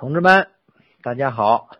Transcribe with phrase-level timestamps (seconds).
[0.00, 0.48] 同志们，
[1.02, 1.76] 大家好。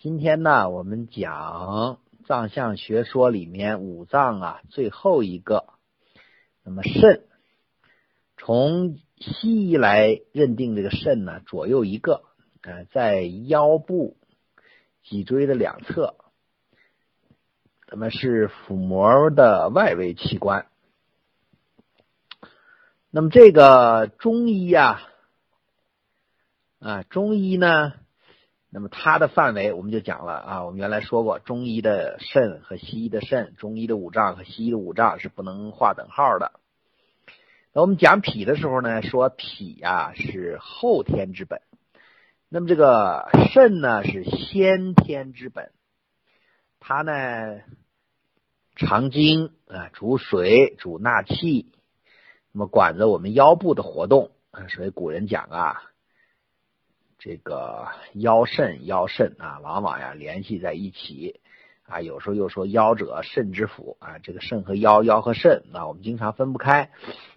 [0.00, 5.66] 今天呢，我们讲藏象学说里面五脏啊最后一个，
[6.64, 7.26] 那么肾。
[8.38, 12.22] 从西医来认定这个肾呢，左右一个，
[12.62, 14.16] 呃，在腰部
[15.04, 16.14] 脊椎的两侧，
[17.90, 20.68] 那么是腹膜的外围器官。
[23.10, 25.02] 那么这个中医呀，
[26.86, 27.94] 啊，中医呢，
[28.70, 36.52] 那么它的范围我们就讲了啊，我们原来说过，中医的肾和西医的肾，中医的五脏和西医的五脏是不能划等号的。
[37.72, 41.60] 那我们讲脾的时候呢，说脾呀是后天之本，
[42.48, 45.72] 那么这个肾呢是先天之本，
[46.78, 47.62] 它呢
[48.76, 51.72] 藏精啊，主水，主纳气。
[52.52, 54.30] 那么管着我们腰部的活动，
[54.68, 55.82] 所以古人讲啊，
[57.26, 61.40] 这个腰肾腰肾啊，往往呀联系在一起
[61.82, 66.90] 啊，有时候又说腰者肾之府啊，这个肾和腰，腰和肾，那我们经常分不开。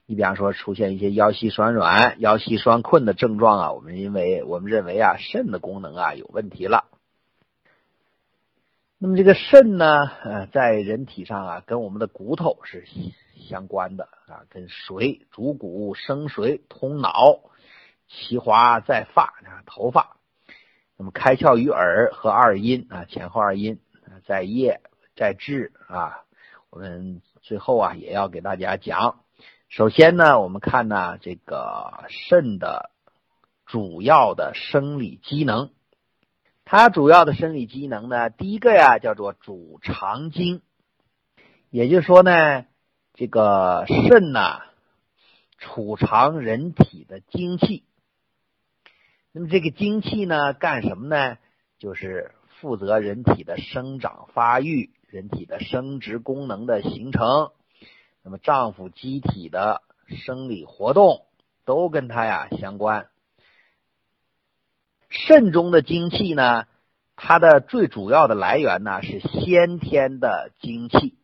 [0.05, 6.85] 你比方说出现一些腰膝酸软、腰膝酸困的症状啊，我们因为我们认为啊肾的功能啊有问题了。
[8.99, 12.85] 那么这个肾呢，呃，在人体上啊，跟我们的骨头是。
[13.47, 17.39] 相关的啊，跟水主骨生髓通脑，
[18.09, 20.17] 其华在发啊头发，
[20.97, 23.79] 那么开窍于耳和二阴啊前后二阴
[24.25, 24.81] 在腋
[25.15, 26.23] 在肢啊，
[26.69, 29.23] 我们最后啊也要给大家讲。
[29.69, 32.89] 首先呢，我们看呢这个肾的
[33.65, 35.69] 主要的生理机能，
[36.65, 40.61] 它主要的生理机能呢，第一个呀叫做主肠经，
[41.69, 42.65] 也就是说呢。
[43.15, 44.61] 这个肾呐，
[45.57, 47.83] 储藏人体的精气。
[49.31, 51.37] 那么这个精气呢，干什么呢？
[51.77, 57.51] 就是负责人体的生长发育、人体的生殖功能的形成。
[58.23, 61.25] 那么脏腑机体的生理活动
[61.63, 63.07] 都跟它呀相关。
[65.09, 66.65] 肾中的精气呢，
[67.15, 71.17] 它的最主要的来源呢是先天的精气。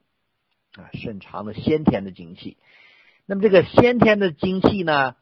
[0.78, 2.58] 啊，肾藏的先天的精气，
[3.26, 5.16] 那么这个先天的精气呢，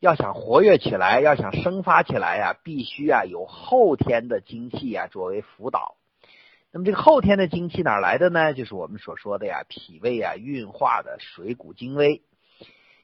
[0.00, 5.96] 要想活跃起来，要想生发起来呀，必须啊有后天的精气啊作为辅导。
[6.70, 8.54] 那么这个后天的精气哪来的呢？
[8.54, 12.22] 就是我们所说的呀，脾胃啊运化的水谷精微。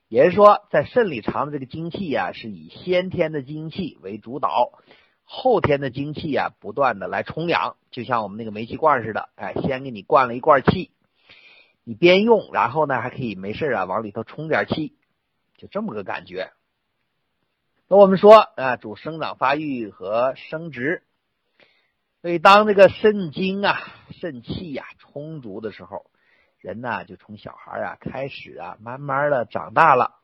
[0.06, 4.70] 也是说，在肾里藏的这个精气呀，是以先天的精气为主导，
[5.24, 10.92] 后天的精气啊不断的来充养，就像我们那个煤气罐似的，哎，先给你灌了一罐气。
[11.82, 14.94] 你边用，然后呢还可以没事啊，往里头充点气，
[15.56, 16.50] 就这么个感觉。
[17.86, 21.02] 那我们说啊，主生长发育和生殖，
[22.22, 23.78] 所以当这个肾精啊、
[24.10, 26.06] 肾气呀充足的时候，
[26.58, 30.16] 人呢就从小孩啊开始啊，慢慢的长大了。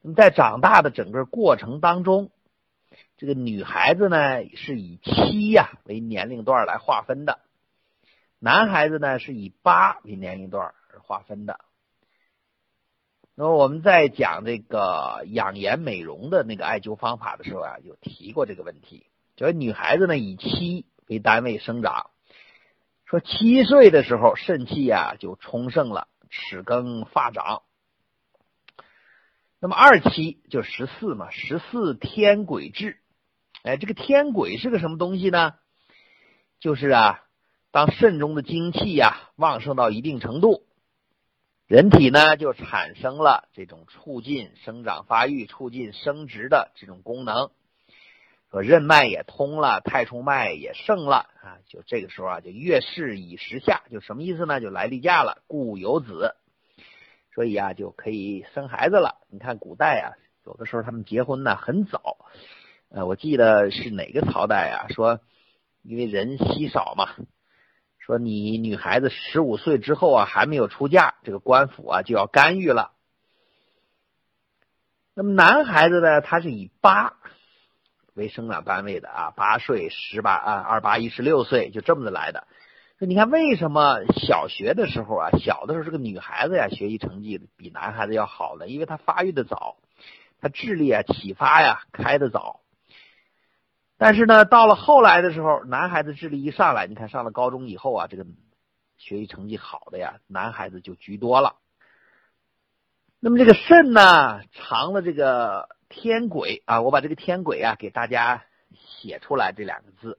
[0.00, 2.30] 那么在长大的整个过程当中，
[3.18, 7.38] 这个女孩子呢是以七呀为年龄段来划分的。
[8.38, 11.60] 男孩子呢是以八为年龄段而划分的。
[13.38, 19.06] 那么我们在讲这个养颜美容的那个艾灸方法的时候啊，有提过这个问题。
[19.36, 22.08] 就是女孩子呢以七为单位生长，
[23.04, 27.60] 说七岁的时候肾气啊就充盛了，齿更发长。
[29.60, 32.98] 那么二七就十四嘛，十四天癸至。
[33.62, 35.54] 哎，这个天癸是个什么东西呢？
[36.58, 37.22] 就是啊。
[37.72, 40.62] 当肾中的精气呀旺盛到一定程度，
[41.66, 47.50] 人体呢就产生了这种促进生长发育、促进生殖的这种功能，
[48.52, 54.60] 说任脉也通了，太冲脉也盛了啊，就这个时候啊，就月事已时下，就什么意思呢？
[54.60, 56.36] 就来例假了，故有子，
[57.34, 59.16] 所以啊就可以生孩子了。
[59.28, 62.18] 你看古代啊，有的时候他们结婚呢很早，
[62.90, 64.86] 呃，我记得是哪个朝代啊？
[64.94, 65.18] 说
[65.82, 67.08] 因为人稀少嘛。
[68.06, 72.92] 说你女孩子十五岁之后啊还没有出嫁，这个官府啊就要干预了。
[75.12, 77.14] 那么男孩子呢，他是以八
[78.14, 82.46] 为生长单位的啊，八岁、十八啊、二八一十六岁，就这么的来的。
[83.00, 88.68] 说你看为什么小学的时候啊，小的时候这个女孩子呀学习成绩比男孩子要好呢？
[88.68, 89.78] 因为她发育的早，
[90.40, 92.60] 她智力啊启发呀开的早。
[93.98, 98.26] 但是呢，到了后来的时候，男孩子智力一上来，你看上了高中以后啊，这个
[98.98, 101.56] 学习成绩好的呀，男孩子就居多了。
[103.20, 108.44] 那么这个肾呢，藏了这个天癸啊，我把这个天癸啊给大家
[108.74, 110.18] 写出来这两个字。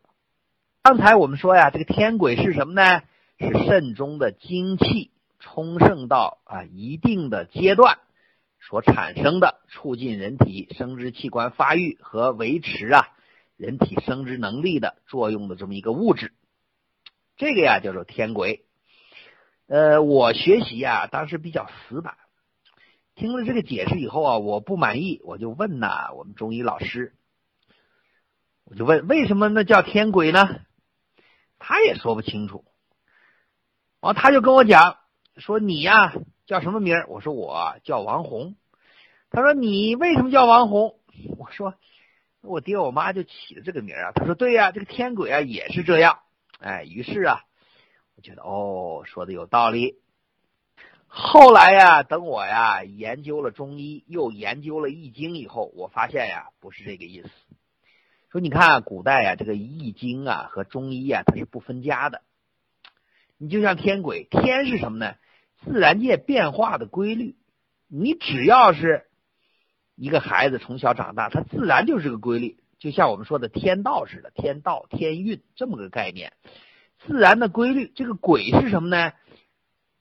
[0.82, 3.04] 刚才我们说呀，这个天癸是什么呢？
[3.40, 8.00] 是肾中的精气充盛到啊一定的阶段
[8.60, 13.10] 所产生的，促进人体生殖器官发育和维持啊
[13.58, 16.34] 人体生殖能力的作用的这么一个物质。
[17.36, 18.64] 这个呀叫做天癸。
[19.68, 22.18] 呃，我学习啊当时比较死板。
[23.16, 27.16] 听了这个解释以后啊，我不满意，我就问呐，我们中医老师，
[28.64, 30.62] 我就问为什么那叫天癸呢？
[31.58, 32.64] 他也说不清楚。
[34.00, 34.98] 完，他就跟我讲
[35.36, 36.14] 说你呀
[36.46, 36.96] 叫什么名？
[37.08, 38.56] 我说我叫王红。
[39.32, 41.00] 他说你为什么叫王红？
[41.38, 41.74] 我说
[42.48, 44.12] 我爹我妈就起了这个名啊。
[44.14, 46.20] 他说对呀，这个天鬼啊也是这样。
[46.60, 47.42] 哎，于是啊，
[48.16, 49.96] 我觉得哦说的有道理。
[51.08, 57.30] 后来呀，等我呀研究了中医，又研究了易经以后，我发现呀，不是这个意思。
[58.30, 62.22] 说你看古代呀，这个易经啊和中医啊，它是不分家的。
[63.38, 65.16] 你就像天鬼，天是什么呢？
[65.64, 67.36] 自然界变化的规律。
[67.88, 69.07] 你只要是
[69.98, 72.58] 一个孩子从小长大，他自然就是个规律。
[72.78, 76.34] 就像我们说的天道似的，天道、天运这么个概念，
[77.00, 77.92] 自然的规律。
[77.96, 79.14] 这个癸是什么呢？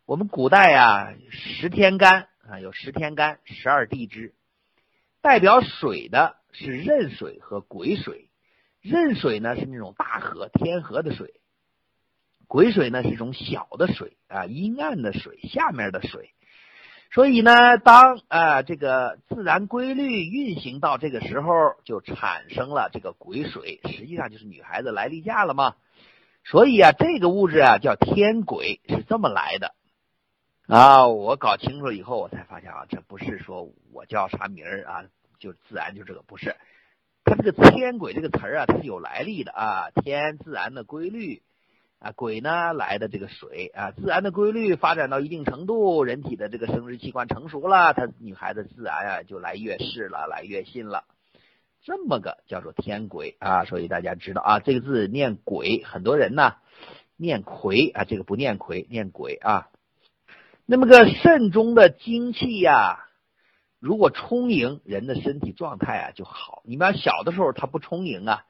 [0.05, 4.35] 我们古代呀，十天干啊，有十天干，十二地支，
[5.23, 8.29] 代表水的是壬水和癸水。
[8.83, 11.41] 壬水呢是那种大河、天河的水，
[12.47, 16.35] 癸水呢是一种小的水啊，阴暗的水，下面的水。
[17.13, 25.77] 所以呢，当啊这个自然规律运行到这个时候，就产生了这个癸水，实际上就是女孩子来例假了嘛。
[26.45, 29.75] 所以啊，这个物质啊叫天癸，是这么来的。
[30.69, 35.05] 啊，我搞清楚了以后，我才发现啊，这不是说我叫啥名儿啊，
[35.39, 36.55] 就自然就这个不是。
[37.25, 39.91] 它这个天癸这个词儿啊，它是有来历的啊。
[39.91, 41.43] 天自然的规律
[41.99, 51.05] 啊，鬼呢来的这个水啊，自然的规律发展到一定程度，人体的这个生殖器官成熟了，她女孩子自然啊就来月事了，来月信了。
[51.83, 56.55] 这么个叫做天癸啊，所以大家知道啊，这个字念鬼，很多人呢
[57.17, 59.69] 念魁啊，这个不念魁，念鬼啊。
[60.67, 63.07] 那么个肾中的精气呀，
[63.79, 66.63] 如果充盈，人的身体状态啊就好。
[66.65, 68.45] 你们小的时候他不充盈啊，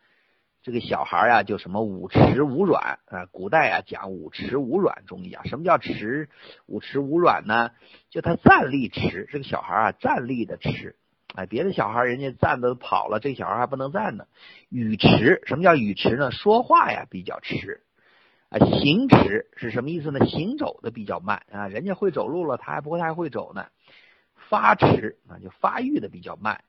[0.66, 3.26] 这个小孩呀就什么五迟五软啊。
[3.30, 6.28] 古代啊讲五迟五软，中医讲什么叫迟
[6.66, 7.70] 五迟五软呢？
[8.10, 10.96] 就他站立迟，这个小孩啊站立的迟。
[11.36, 14.26] 哎，别的小孩人家站都跑了，这小孩还不能站呢。
[14.68, 16.32] 语迟，什么叫语迟呢？
[16.32, 17.82] 说话呀比较迟。
[18.48, 20.26] 啊，行迟是什么意思呢？
[20.26, 23.66] 行走的比较慢啊，人家会走路了，他还不太会走呢。
[24.48, 26.64] 发迟啊，就发育的比较慢。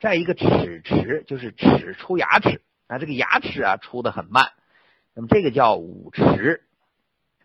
[0.00, 2.62] 再一个齿迟，就是齿出牙齿
[2.98, 4.52] 这个牙齿啊出的很慢。
[5.14, 6.62] 那么这个叫五迟。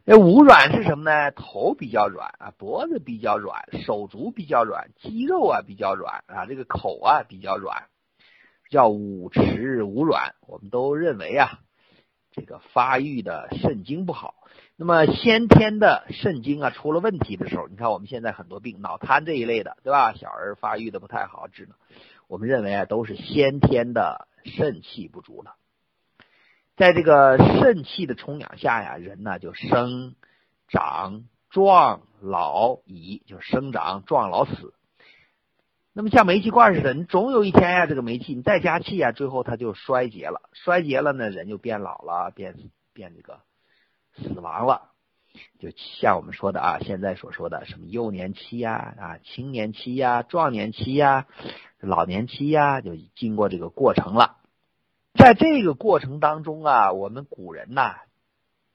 [0.06, 1.31] 那五软是什么呢？
[1.31, 7.84] 头比较软啊，脖子比较软，手足比较软，肌肉啊比较软啊，这个口啊比较软，
[8.69, 10.36] 叫五迟五软。
[10.48, 11.60] 我们都认为啊。
[12.31, 14.36] 这个发育的肾精不好，
[14.78, 20.13] 那么先天的肾精啊出了问题的时候，你看我们现在很多病，脑瘫这一类的，对吧？
[20.13, 21.75] 小儿发育的不太好，智能，
[22.28, 25.56] 我们认为啊都是先天的肾气不足了。
[26.76, 30.16] 在这个肾气的充养下呀，人呢就生
[30.68, 34.74] 长壮老已，就生长壮老死。
[35.92, 40.50] 那么像煤气罐似的，你总有一天呀，这个煤气你再加气啊，最后它就衰竭了。
[40.54, 42.56] 衰竭了呢，人就变老了，变
[42.94, 43.42] 变这个
[44.16, 44.92] 死亡了。
[45.59, 51.28] 就像我们说的啊，现在所说的什么幼年期呀、啊青年期呀、壮年期呀、
[51.80, 54.38] 老年期呀，就经过这个过程了。
[55.14, 57.95] 在这个过程当中啊，我们古人呐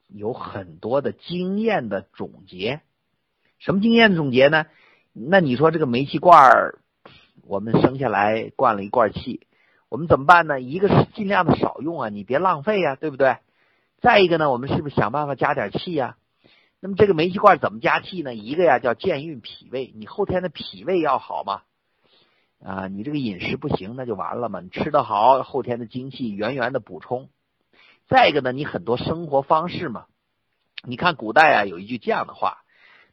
[0.08, 2.80] 有很多的经验的总结。
[3.58, 4.66] 什么经验总结呢？
[5.12, 6.78] 那你说这个煤气罐儿？
[7.46, 9.46] 我们生下来灌了一罐气，
[9.88, 10.60] 我们怎么办呢？
[10.60, 13.38] 一个是尽量的少用啊，你别浪费呀，对不对？
[14.00, 16.16] 再一个呢，我们是不是想办法加点气呀？
[16.84, 18.34] 那么这个煤气罐怎么加气呢？
[18.34, 21.62] 一个呀叫健运脾胃，你后天的脾胃要好嘛，
[22.62, 24.60] 啊，你这个饮食不行那就完了嘛。
[24.60, 27.30] 你吃得好，后天的精气源源的补充。
[28.06, 30.04] 再一个呢，你很多生活方式嘛，
[30.82, 32.58] 你看古代啊有一句这样的话，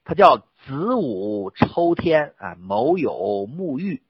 [0.04, 4.04] 它叫子午抽天啊，卯酉沐浴。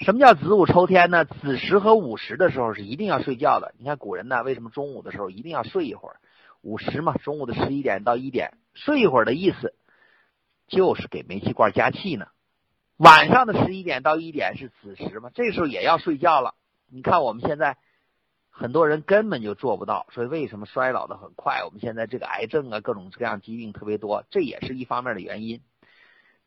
[0.00, 1.24] 什么叫子午抽天呢？
[1.24, 3.74] 子时和午时的时候是一定要睡觉的。
[3.78, 6.16] 你看古人呢，为什么中午的时候一定要睡一会儿？
[6.64, 9.74] 午时嘛，中午的十一点到一点睡一会儿的意思，
[10.66, 12.26] 就是给煤气罐加气呢。
[12.96, 16.54] 晚上的十一点到一点是子时嘛，这时候也要睡觉了。
[16.90, 17.76] 你看我们现在
[18.48, 21.64] 很多人根本就做不到，所以为什么衰老的很快？
[21.64, 25.60] 我们现在这个癌症啊，各种各样疾病特别多，这也是一方面的原因。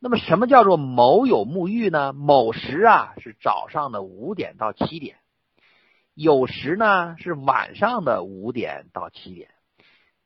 [0.00, 2.12] 那么什么叫做某有沐浴呢？
[2.12, 5.18] 某时啊是早上的五点到七点，
[6.14, 9.50] 有时呢是晚上的五点到七点。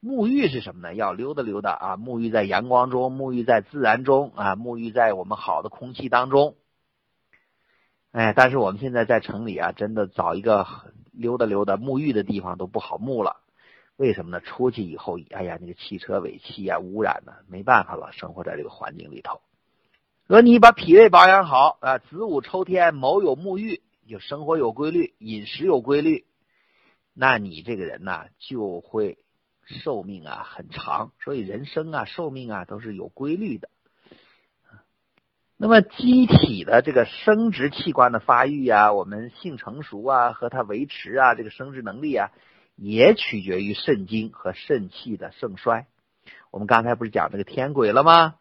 [0.02, 0.94] 沐浴是什么呢？
[0.94, 6.56] 要溜达溜达啊，沐浴在阳光中，沐浴在自然中啊，沐浴在我们好的空气当中。
[8.10, 10.66] 哎，但是我们现在在城里啊，真的找一个
[11.12, 13.36] 溜达溜达沐浴的地方都不好沐了。
[13.96, 14.40] 为什么呢？
[14.40, 19.40] 出去以后，哎呀，那个汽车尾气啊，污染呢，没办法了，生活在这个环境里头。
[20.26, 26.24] 说你把脾胃保养好啊，子午抽天卯酉沐浴，就生活有规律，饮食有规律，
[27.14, 29.18] 那你这个人呢就会
[29.64, 31.12] 寿命啊很长。
[31.22, 33.68] 所以人生啊寿命啊都是有规律的。
[35.56, 42.30] 那么机体的这个生殖器官的发育啊，我们性成熟啊和它维持啊这个生殖能力啊，
[42.74, 45.86] 也取决于肾精和肾气的盛衰。
[46.50, 48.34] 我们刚才不是讲这个天癸了吗？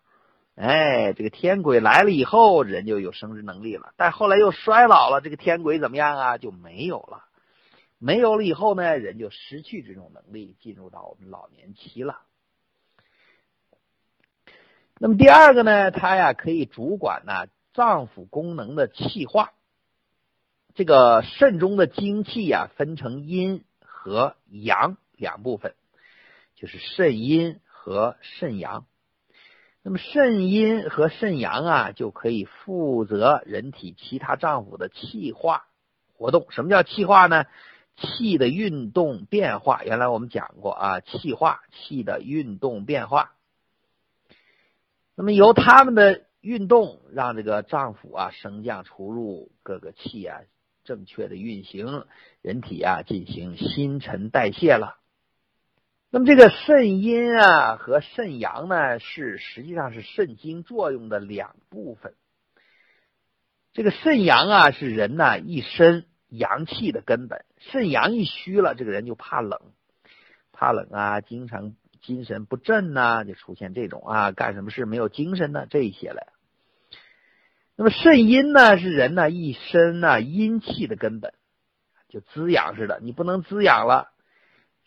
[0.56, 3.94] 哎，这个天癸来了以后，人就有生殖能力了。
[3.98, 6.38] 但后来又衰老了，这个天癸怎么样啊？
[6.38, 7.24] 就没有了。
[8.03, 12.22] 没有了以后呢，人就失去这种能力，进入到我们老年期了。
[14.98, 19.53] 那么第二个呢，它呀可以主管呢脏腑功能的气化。
[20.74, 25.75] 这个肾中的精气呀，分成阴和阳两部分，
[26.55, 28.88] 就是肾阴和肾阳。
[29.84, 35.67] 那么肾阴和肾阳啊，就可以负责人体其他脏腑的气化
[36.13, 36.48] 活动。
[36.50, 37.46] 什么叫气化呢？
[38.01, 39.84] 气的运动变化。
[39.86, 43.34] 原来我们讲过啊，气化气的运动变化。
[45.15, 50.41] 那么由他们的运动，让这个脏腑啊升降出入各个气啊
[50.84, 52.05] 正确的运行，
[52.41, 54.98] 人体啊进行新陈代谢了。
[56.10, 62.15] 那么这个肾阴啊和肾阳呢，是实际上是肾经作用的两部分。
[63.74, 69.59] 这个肾阳啊是人呢一身阳气的根本，肾阳一虚了，这个人就怕冷，
[70.53, 76.31] 怕冷啊，经常精神不振呐，就出现这种啊干什么事没有精神呢这一些了。
[77.75, 81.33] 那么肾阴呢是人呢一身呢阴气的根本，
[82.07, 84.07] 就滋养似的，你不能滋养了。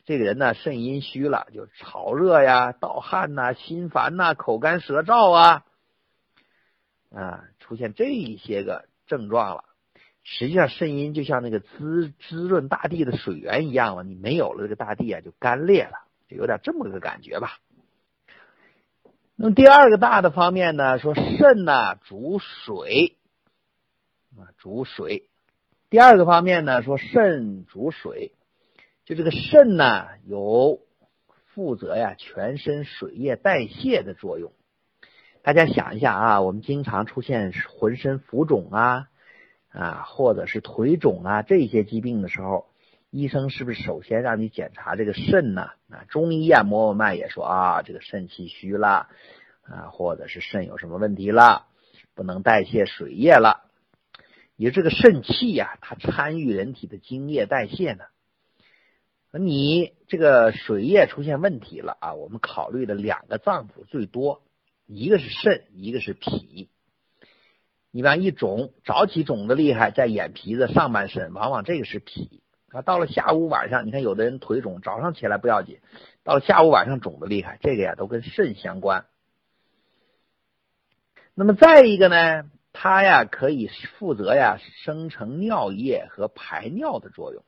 [0.06, 5.64] 这个人呢，肾阴虚了，就潮热呀、盗汗呐、心烦呐、口干舌燥啊，
[7.14, 9.64] 啊，出现这一些个症状了。
[10.26, 17.58] 实际上，肾阴就像那个滋滋润大地的水源一样了，你没有了这个大地啊，就干裂了，就有点这么个感觉吧。
[19.36, 23.16] 那么第二个大的方面呢，说肾呢主水
[24.38, 25.28] 啊，主水。
[25.90, 28.32] 第二个方面呢，说肾主水。
[29.04, 30.80] 就这个肾呢，有
[31.52, 34.52] 负责呀全身水液代谢的作用。
[35.42, 39.08] 大家想一下啊，我们经常出现浑身浮肿啊
[39.74, 42.68] 啊，或者是腿肿啊这些疾病的时候，
[43.10, 45.72] 医生是不是首先让你检查这个肾呢？
[45.90, 49.08] 啊，中医啊，摸摸脉也说啊，这个肾气虚了
[49.62, 51.66] 啊，或者是肾有什么问题了，
[52.14, 53.64] 不能代谢水液了。
[54.56, 58.04] 也这个肾气呀，它参与人体的精液代谢呢。
[59.36, 62.14] 你这个水液出现问题了啊？
[62.14, 64.44] 我们考虑的两个脏腑最多，
[64.86, 66.68] 一个是肾，一个是脾。
[67.96, 72.82] 你往一肿，早起肿的厉害，在眼皮子上半身，往往这个是脾啊。
[72.82, 75.78] 到了下午晚上，你看有的人腿肿，早上起来不要紧，
[76.24, 79.04] 到了下午晚上肿的厉害，这个呀都跟肾相关。
[81.36, 83.70] 那么再一个呢，它呀可以
[84.00, 87.44] 负责呀生成尿液和排尿的作用。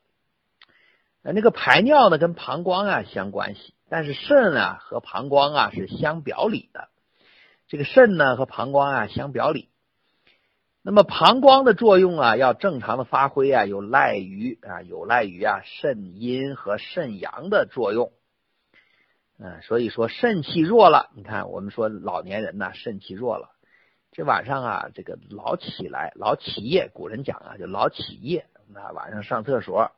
[1.23, 6.89] 那个排尿呢，跟膀胱啊相关系，但是肾啊和膀胱啊是相表里的。
[7.67, 9.71] 这个肾呢和膀胱啊相表里。
[10.89, 18.13] 那么膀胱的作用啊要正常的发挥啊，有赖于啊有赖于啊肾阴和肾阳的作用。
[19.37, 23.51] 嗯，所以说肾气弱了，你看我们说老年人呢肾气弱了，
[24.13, 29.91] 这晚上啊这个老起来老起夜，古人讲啊就老起夜，那晚上上厕所。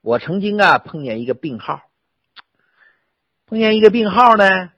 [0.00, 1.82] 我曾经啊碰见一个病号，
[3.44, 4.72] 碰见一个病号呢，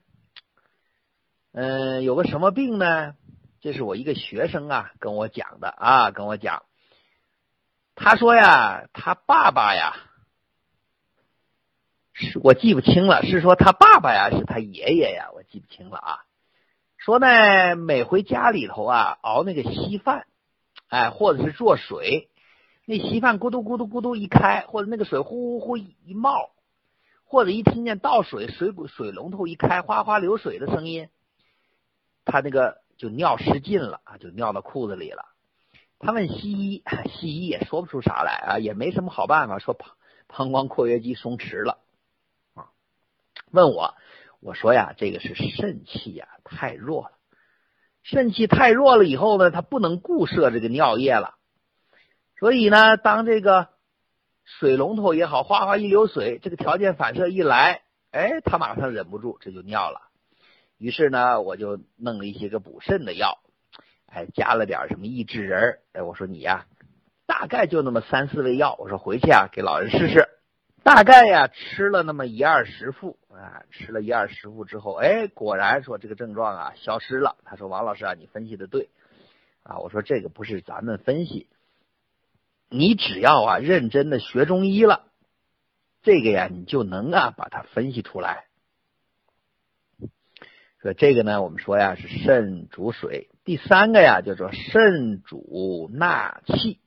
[1.53, 3.15] 嗯，有个什么病呢？
[3.61, 6.63] 这是我一个学生啊跟我讲的啊，跟我讲，
[7.95, 9.95] 他说呀，他爸爸呀，
[12.13, 16.19] 是我记不清了，是说他爸爸呀，是他爷爷呀，我记不清了啊。
[16.97, 20.27] 说呢，每回家里头啊熬那个稀饭，
[20.89, 22.29] 哎，或者是做水，
[22.85, 26.51] 那稀饭咕嘟咕嘟咕嘟一开，或者那个水呼呼呼一冒，
[27.25, 31.09] 或者一听见倒水水水龙头一开，哗哗流水的声音，
[32.25, 35.25] 他那个就尿失禁了啊，就尿到裤子里了。
[35.99, 39.91] 他问西医， 西医也说不出啥来啊，也没什么好办法，说膀
[40.27, 41.79] 膀胱括约肌松弛了
[42.53, 42.69] 啊。
[43.51, 43.95] 问我。
[44.39, 47.13] 我说呀，这个是肾气呀太弱了，
[48.03, 51.33] 肾气太弱了以后呢，它不能固摄这个尿液了，
[52.39, 53.69] 所以呢，当这个
[54.45, 60.06] 水龙头也好，哗哗一流水，这个条件反射一来，哎，他马上忍不住，这就尿了。
[60.77, 63.39] 于是呢，我就弄了一些个补肾的药，
[64.05, 66.65] 哎，加了点什么益智仁哎，我说你呀，
[67.25, 70.29] 大概就那么三四味药，我说回去啊，给老人试试。
[70.83, 77.35] 大概呀，吃了那么一二十副啊，吃了一二十副之后，哎，果然说这个症状啊消失了。
[77.43, 78.89] 他说：“王老师啊，你分析的对
[79.63, 81.49] 啊。”我说：“这个不是咱们分析，
[82.69, 85.07] 你只要啊认真的学中医了，
[86.03, 88.45] 这个呀你就能啊把它分析出来。”
[90.81, 96.79] 说这个呢，我们说呀是肾主水，第三个呀叫做肾主纳气。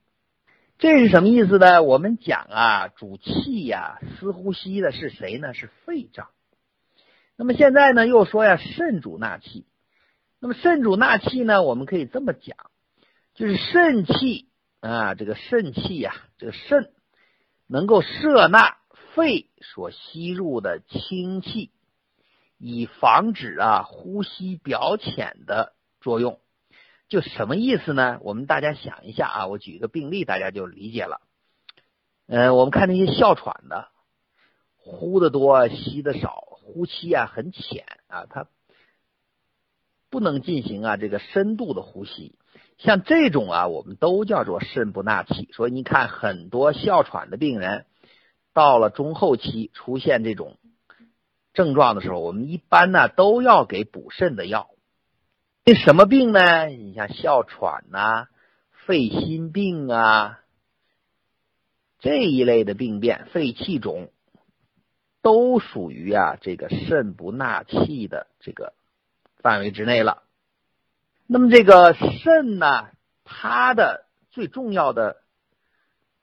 [0.77, 1.83] 这是什么意思呢？
[1.83, 5.53] 我们讲啊，主气呀，司呼吸的是谁呢？
[5.53, 6.29] 是肺脏。
[7.35, 9.65] 那么现在呢，又说呀，肾主纳气。
[10.39, 12.55] 那么肾主纳气呢，我们可以这么讲，
[13.35, 14.47] 就是肾气
[14.79, 16.91] 啊，这个肾气呀，这个肾
[17.67, 18.77] 能够摄纳
[19.13, 21.71] 肺所吸入的清气，
[22.63, 26.39] 以防止啊呼吸表浅的作用。
[27.09, 28.19] 就什么意思呢？
[28.21, 31.19] 我们大家想一下啊，我举一个病例，大家就理解了。
[32.27, 33.89] 呃，我们看那些哮喘的，
[34.77, 38.47] 呼的多，吸的少，呼吸啊很浅啊，它
[40.09, 42.37] 不能进行啊这个深度的呼吸。
[42.77, 45.49] 像这种啊，我们都叫做肾不纳气。
[45.51, 47.85] 所以你看，很多哮喘的病人
[48.53, 50.57] 到了中后期出现这种
[51.53, 54.69] 症状的时候，我们一般呢都要给补肾的药。
[55.65, 56.65] 这什么病呢？
[56.67, 58.27] 你像哮喘呐、
[58.85, 60.39] 肺心病啊
[61.99, 64.11] 这一类的病变，肺气肿
[65.21, 68.73] 都属于啊这个肾不纳气的这个
[69.37, 70.23] 范围之内了。
[71.27, 72.89] 那么这个肾呢，
[73.23, 75.17] 它的最重要的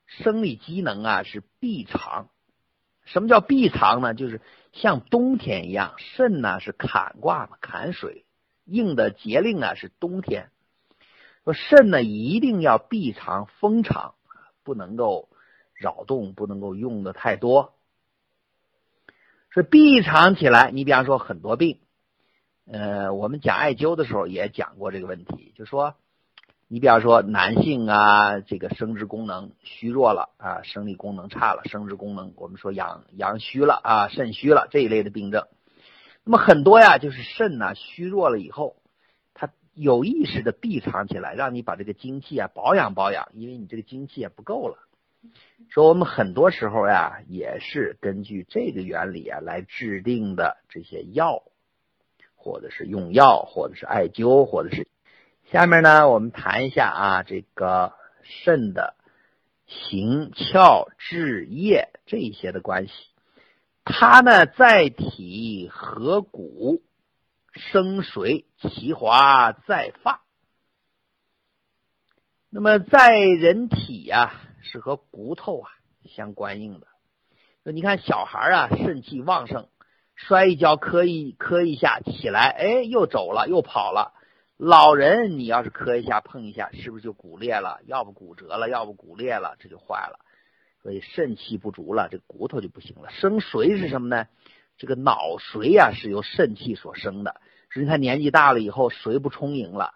[0.05, 2.29] 生理机能啊是闭藏。
[3.11, 4.13] 什么叫闭藏呢？
[4.13, 4.41] 就是
[4.71, 8.25] 像冬天一样，肾呢是坎卦嘛，坎水。
[8.65, 10.51] 应的节令啊是冬天，
[11.43, 14.13] 说肾呢一定要闭藏封藏，
[14.63, 15.27] 不能够
[15.73, 17.73] 扰动，不能够用的太多。
[19.49, 21.79] 是闭藏起来，你比方说很多病，
[22.71, 25.95] 呃，我们讲艾灸的时候也讲过这个问题，就说
[26.71, 35.47] 你比方说男性啊，这个生殖功能虚弱了啊，生理功能差了，生殖功能我们说阳阳虚了啊，肾虚了这一类的病症。
[36.23, 38.75] 那么很多呀，就是肾呢虚弱了以后，
[39.33, 44.77] 它有意识的闭藏起来，让你把这个精气啊保养保养，因为你这个精气也不够了。
[45.69, 51.41] 说我们很多时候呀，也是根据这个原理啊来制定的这些药，
[52.35, 54.87] 或者是用药，或者是艾灸，或者是
[55.51, 58.93] 下面呢，我们谈一下啊这个肾的
[59.65, 62.93] 行窍志液这一些的关系。
[63.83, 66.83] 它呢，在体合骨，
[67.51, 70.21] 生水，其华在发。
[72.51, 74.31] 那么在人体呀，
[74.61, 75.71] 是和骨头啊
[76.05, 76.85] 相关应的。
[77.63, 79.67] 那你看小孩啊，肾气旺盛，
[80.13, 84.13] 摔一跤磕一磕一下起来，哎，又走了，又跑了。
[84.61, 87.79] 老人你要是磕一下碰一下，是不是就骨裂了？
[87.85, 90.19] 要不骨折了，要不骨裂了，这就坏了。
[90.83, 93.09] 所以肾气不足了，这骨头就不行了。
[93.09, 94.27] 生髓是什么呢？
[94.77, 97.39] 这个脑髓呀，是由肾气所生的。
[97.71, 99.93] 所以他年纪大了以后，髓不充盈了，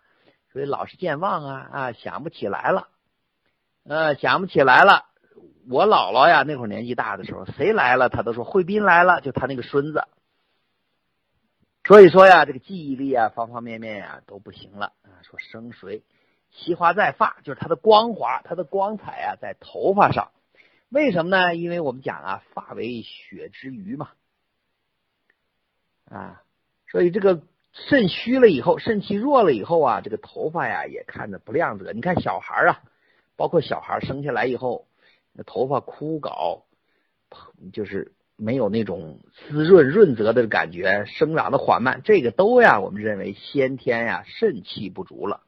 [0.54, 2.88] 所以老是健忘啊啊，想不起来了，
[3.84, 5.04] 呃，想不起来了。
[5.69, 10.06] 我姥姥呀，那会儿年纪大的时候，谁来了，他都说慧斌来了，就他那个孙子。
[11.86, 15.19] 所以说呀，这个记忆力啊，方方面面呀都不行了啊。
[15.24, 16.04] 说生水，
[16.52, 20.32] 其华在发，就是它的光滑，它的光彩啊，在头发上。
[20.88, 21.56] 为什么呢？
[21.56, 24.12] 因为我们讲啊，发为血之余嘛，
[26.06, 26.41] 啊，
[26.88, 27.41] 所以这个
[27.74, 31.91] 肾虚了以后，肾气弱了以后啊，这个头发呀也看着不亮泽。
[31.91, 32.82] 你看小孩啊，
[33.36, 34.88] 包括小孩生下来以后，
[35.34, 36.62] 那头发枯槁，
[37.74, 45.41] 就是没有那种滋润润泽的感觉，生长的缓慢，这个都呀，我们认为先天呀肾气不足了。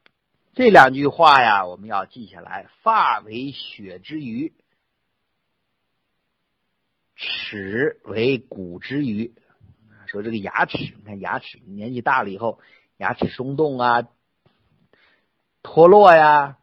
[0.54, 4.54] 这两句话呀，我们要记下来：发为血之余，
[7.14, 9.34] 齿为骨之余。
[10.06, 12.60] 说这个牙齿，你看牙齿年纪大了以后，
[12.96, 14.08] 牙齿松动啊，
[15.62, 16.56] 脱落呀。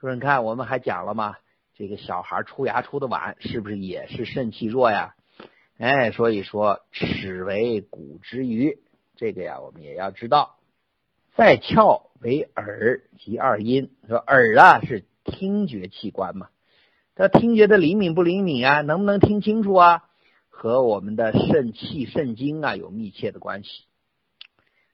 [0.00, 1.36] 说你看，我们还讲了吗？
[1.78, 5.14] 这个小孩出牙出的晚，是不是也是肾气弱呀？
[5.78, 8.80] 哎，所以说齿为骨之余，
[9.14, 10.56] 这个呀，我们也要知道。
[11.36, 16.48] 再窍为耳及二阴，说耳啊是听觉器官嘛，
[17.14, 20.02] 它听觉的灵敏不灵敏啊，能不能听清楚啊，
[20.48, 23.84] 和我们的肾气肾精啊有密切的关系。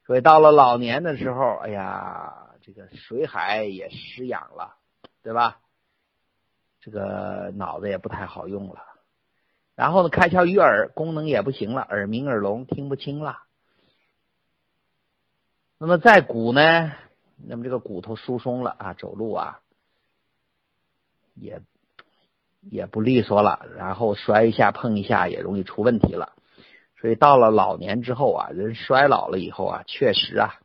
[0.05, 4.77] 所以到了老年的时候，哎呀，这个水海也失养了，
[5.23, 5.61] 对吧？
[6.85, 8.83] 这个脑子也不太好用了，
[9.75, 13.39] 然后呢，开窍于耳，功能也不行了，耳鸣耳聋，听不清了。
[15.79, 16.93] 那么在骨呢，
[17.39, 19.61] 那么这个骨头疏松了啊，走路啊
[21.33, 21.63] 也
[22.61, 26.35] 也不利索了，然后摔一下碰一下也容易出问题了。
[27.01, 30.57] 所以到了老年之后啊，人衰老了以后啊，确实啊，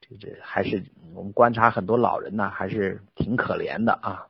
[0.00, 4.26] 这这还是我们观察很多老人呢，还是挺可怜的啊。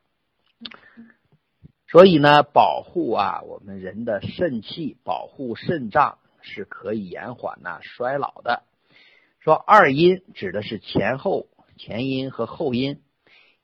[1.91, 8.63] 所以呢，保护啊，我们人的肾气，保护肾脏是可以延缓呐衰老的。
[9.41, 13.03] 说二阴指的是前后前阴和后阴，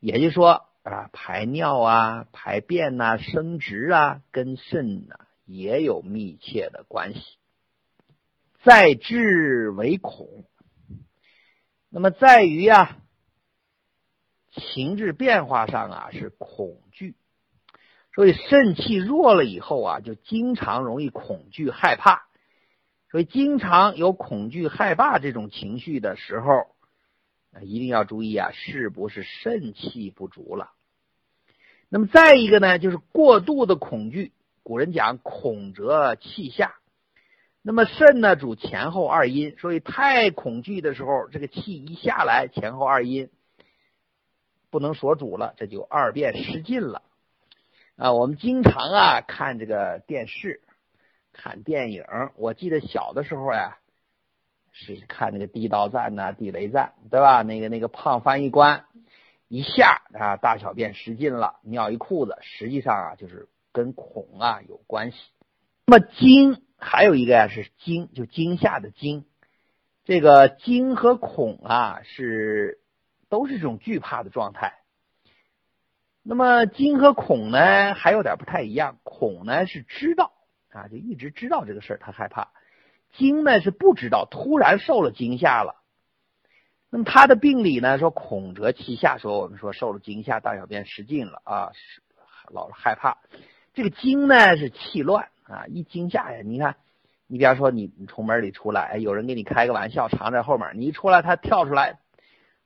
[0.01, 7.21] 也就是说啊，排尿啊、排便呐、生殖啊，跟肾呢也有密切的关系。
[8.65, 10.45] 在志为恐，
[11.91, 12.99] 那么在于啊。
[14.73, 17.15] 情志变化上啊是恐惧，
[18.16, 22.22] 所以肾气弱了以后啊就经常容易恐惧害怕，
[23.11, 26.62] 所以经常有恐惧害怕这种情绪的时候，
[27.61, 30.70] 一定要注意啊是不是肾气不足了？
[31.90, 36.74] 那么再一个呢就是过度的恐惧，古人讲恐则气下，
[37.61, 43.29] 那么肾呢主前后二阴，所以太恐惧的时候，这个气一下来前后二阴。
[44.70, 47.02] 不能锁主了，这就二便失禁了
[47.96, 48.12] 啊！
[48.12, 50.61] 我们经常啊看这个电视，
[51.32, 52.04] 看电影。
[52.37, 53.78] 我记得小的时候呀，
[54.72, 57.42] 是看那个地道战呐、地雷战，对吧？
[57.42, 58.85] 那个那个胖翻译官
[59.48, 65.18] 一下啊，大小便失禁了，尿一裤子，实际上啊就是跟恐啊有关系。
[65.87, 69.24] 那么惊还有一个呀是惊，就惊吓的惊。
[70.04, 72.80] 这个惊和恐啊是。
[73.28, 74.78] 都是这种惧怕的状态。
[76.29, 78.99] 那么惊和恐呢，还有点不太一样。
[79.05, 80.33] 恐呢是知道
[80.73, 82.49] 啊，就一直知道这个事儿，他害怕；
[83.17, 85.77] 惊呢是不知道，突然受了惊吓了。
[86.91, 91.71] 那么他的病理呢，说恐则气下，说我们说受了惊吓，大小便失禁了啊，
[92.53, 93.19] 老是害怕。
[93.73, 96.75] 这个惊呢是气乱啊，一惊吓呀，你看，
[97.29, 102.01] 你比方说你你从门里出来，哎，有人给你开个玩笑，藏在后面，你一出来，他跳出来。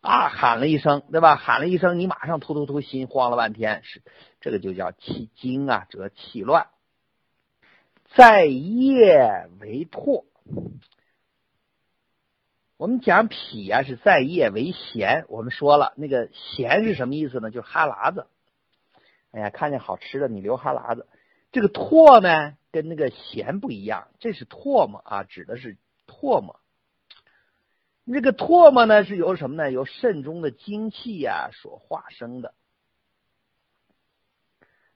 [0.00, 0.28] 啊！
[0.28, 1.36] 喊了一声，对吧？
[1.36, 4.02] 喊了一声，你马上突突突，心慌了半天，是
[4.40, 6.68] 这个就叫气惊啊，则气乱。
[8.14, 10.24] 在夜为唾，
[12.76, 15.26] 我们讲脾啊是在夜为涎。
[15.28, 17.50] 我们说了，那个涎是什么意思呢？
[17.50, 18.26] 就是哈喇子。
[19.32, 21.08] 哎呀，看见好吃的你流哈喇子。
[21.52, 26.59] 这个唾呢，跟那个涎不一样，这是唾沫啊，指的是唾沫。
[28.12, 29.70] 这个唾沫呢，是由什么呢？
[29.70, 32.54] 由肾中的精气呀所化生的。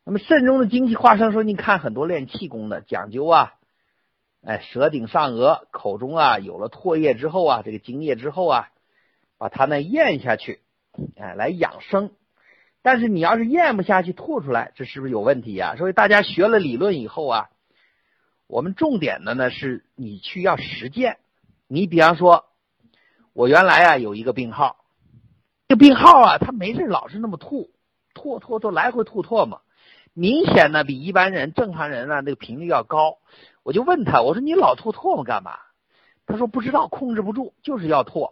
[0.05, 3.55] 那么肾中的精气化生，说你看很多练气功的讲究啊，
[4.43, 8.69] 哎，舌顶上颚，口中啊有了唾液之后啊，这个精液之后啊，
[9.39, 10.61] 把它呢咽下去，
[11.17, 12.13] 哎，来养生。
[12.83, 15.77] 但是你要是咽不下去，吐出来，这是不是有问题呀？
[15.77, 17.51] 所以大家学了理论以后啊，
[18.47, 21.19] 我们重点的呢是你去要实践。
[21.69, 22.47] 你比方说。
[23.35, 24.77] 我原来啊有一个病号，
[25.67, 27.71] 这病号啊，他没事老是那么吐，
[28.15, 29.61] 吐吐吐，来回吐唾沫，
[30.13, 33.19] 明显呢比一般人正常人啊那个频率要高。
[33.65, 35.59] 我就问他，我说你老吐唾沫干嘛？
[36.27, 38.31] 他说不知道，控制不住，就是要吐。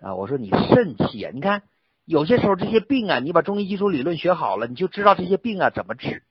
[0.00, 1.64] 啊，我说你肾气啊，你看
[2.06, 6.22] 有些时候这些病啊，你把中医基础理论学好了，你就知道这些病啊怎么治。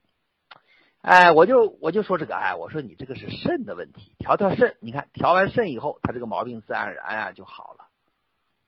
[1.06, 7.86] 哎，我就我就说这个，哎，我说你这个是肾的问题，调调肾，你看调完肾以后，他这个毛病自然而然啊就好了。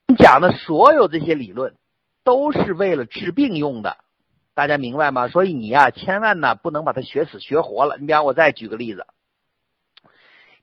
[0.05, 1.73] 你讲的所有这些理论，
[2.23, 3.97] 都是为了治病用的，
[4.53, 5.29] 大家明白吗？
[5.29, 7.97] 所以你呀，千万呢不能把它学死学活了。
[7.97, 9.07] 你比方我再举个例子，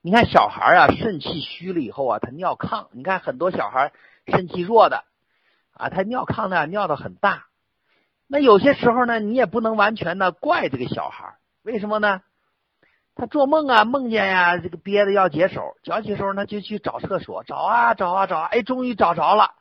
[0.00, 2.86] 你看小孩啊，肾气虚了以后啊，他尿炕。
[2.92, 3.92] 你看很多小孩
[4.28, 5.02] 肾气弱的
[5.72, 7.46] 啊，他尿炕呢尿的很大。
[8.28, 11.34] 那有些时候呢，你也不能完全的怪这个小孩，
[11.64, 12.20] 为什么呢？
[13.16, 19.54] 他做梦啊，梦见呀，这个憋的要解手，解解手呢就去找厕所，找啊找啊找，哎，终于找着了。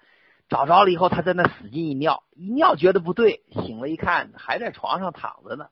[0.50, 5.70] 找着了以后，他在那使劲一尿，一尿觉得不对，醒了一看还在床上躺着呢。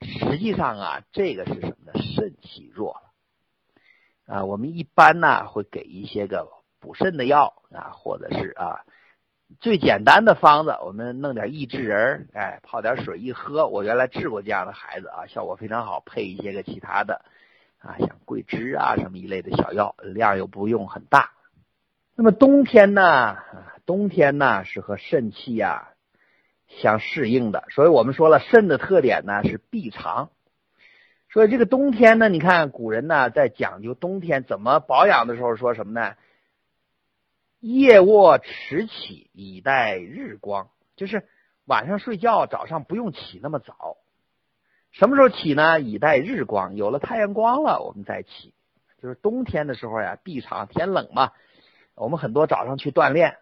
[0.00, 1.92] 实际上啊，这个是什么呢？
[1.94, 4.44] 肾气弱了啊。
[4.44, 6.48] 我们一般呢会给一些个
[6.80, 8.80] 补肾的药啊，或者是啊
[9.58, 13.66] 最简单的方子，我们弄点益智仁，哎，泡点水一喝。
[13.66, 16.00] 我原来治过这样的孩子啊，效果非常好。
[16.06, 17.22] 配一些个其他的
[17.80, 21.32] 啊，像桂枝啊什么一类的小药，量又不用很大。
[22.14, 23.38] 那么冬天呢？
[23.86, 25.88] 冬天呢是和肾气呀
[26.68, 30.30] 相适应的，所以我们说了肾的特点呢是闭藏。
[31.32, 36.14] 所以这个冬天呢，你看古人呢在讲究冬天怎么保养的时候说什么呢？
[37.60, 41.28] 夜卧迟起以待日光，就是
[41.66, 43.98] 晚上睡觉，早上不用起那么早。
[44.90, 45.80] 什么时候起呢？
[45.80, 48.54] 以待日光，有了太阳光了，我们再起。
[49.00, 51.32] 就是冬天的时候呀，闭藏，天冷嘛，
[51.94, 53.36] 我们很多早上去锻炼。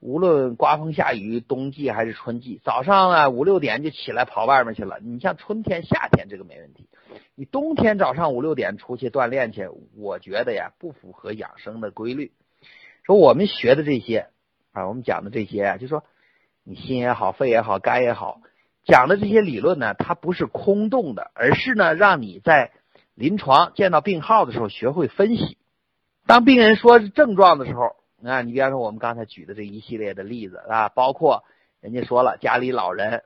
[0.00, 4.98] 无论刮风下雨，冬季还是春季，早上啊五六点就起来跑外面去了。
[5.00, 6.88] 你像春天、夏天这个没问题，
[7.34, 12.32] 你冬天早上五六点出去锻炼去，我觉得呀不符合养生的规律。
[13.08, 14.28] 说我们学的这些
[14.72, 16.04] 啊，我们讲的这些啊，就说
[16.62, 18.42] 你心也好，肺也好，肝也好，
[18.84, 22.70] 讲的这些理论呢，它不是空洞的，而是呢让你在
[23.14, 25.56] 临床见到病号的时候学会分析。
[26.26, 27.96] 当病人说症状的时候。
[28.20, 31.44] 啊，你比方说我们刚才举的这一系列的例子啊，包括
[31.80, 33.22] 人家说了家里老人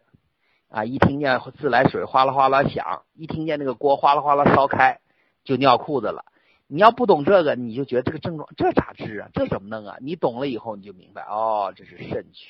[0.69, 5.01] 啊，一听见自来水哗啦哗啦响，一听见那个锅哗啦哗啦烧开，
[5.45, 6.27] 就尿裤子了。
[6.73, 9.29] 你要不懂这个，你就觉得这个症状这咋治啊？
[9.35, 9.99] 这怎么弄啊？
[10.01, 12.47] 你懂了以后，你就明白哦，这是肾气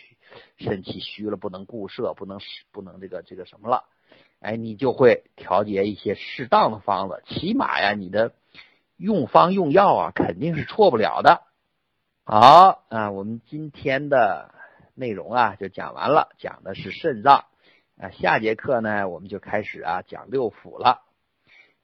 [0.59, 2.39] 肾气虚了，不能固摄，不能
[2.71, 3.83] 不能这个这个什么了。
[4.39, 8.33] 哎，你就会调节一些适当的方子，起码呀，你的
[8.97, 11.43] 用方用药啊，肯定是错不了的。
[12.23, 14.55] 好啊，我们今天的
[14.95, 17.47] 内容啊就讲完了，讲的是肾脏
[17.99, 18.11] 啊。
[18.11, 21.01] 下节课呢，我们就开始啊讲六腑了。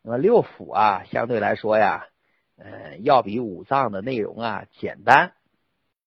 [0.03, 2.07] 那么六腑啊，相对来说呀，
[2.59, 5.33] 呃，要比五脏的内容啊简单